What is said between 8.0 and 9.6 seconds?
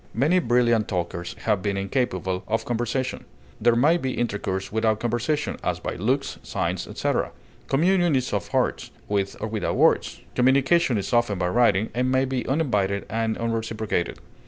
is of hearts, with or